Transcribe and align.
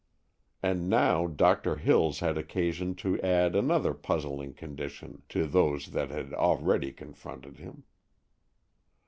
And 0.63 0.89
now 0.89 1.27
Doctor 1.27 1.75
Hills 1.75 2.21
had 2.21 2.35
occasion 2.35 2.95
to 2.95 3.21
add 3.21 3.55
another 3.55 3.93
puzzling 3.93 4.55
condition 4.55 5.21
to 5.29 5.45
those 5.45 5.91
that 5.91 6.09
had 6.09 6.33
already 6.33 6.91
confronted 6.91 7.59
him. 7.59 7.83